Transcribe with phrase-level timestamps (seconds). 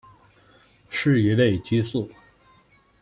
[0.89, 2.09] 是一类激素。